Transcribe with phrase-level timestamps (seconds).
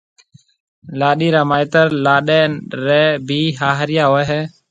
[0.99, 2.41] لاڏيِ را مائيتر لاڏيَ
[2.85, 4.41] ريَ بي هاهريا هوئي هيَ۔